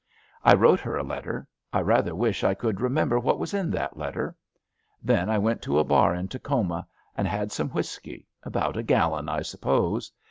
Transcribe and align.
I 0.43 0.55
wrote 0.55 0.79
her 0.79 0.97
a 0.97 1.03
letter; 1.03 1.47
I 1.71 1.81
rather 1.81 2.15
wish 2.15 2.43
I 2.43 2.55
could 2.55 2.81
remember 2.81 3.19
what 3.19 3.37
was 3.37 3.53
in 3.53 3.69
that 3.69 3.97
letter. 3.97 4.35
Then 5.03 5.29
I 5.29 5.37
went 5.37 5.61
to 5.61 5.69
^ 5.73 5.87
bar 5.87 6.15
in 6.15 6.27
Tacoma 6.27 6.87
and 7.15 7.27
had 7.27 7.51
some 7.51 7.69
whisky, 7.69 8.27
about 8.41 8.77
a 8.77 8.81
gallon, 8.81 9.29
I 9.29 9.43
suppose. 9.43 10.11